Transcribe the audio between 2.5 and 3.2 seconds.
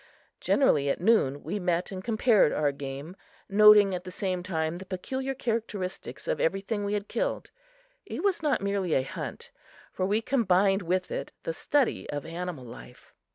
our game,